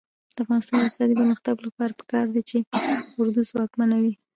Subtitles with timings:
[0.35, 2.57] د افغانستان د اقتصادي پرمختګ لپاره پکار ده چې
[3.21, 4.13] اردو ځواکمنه وي.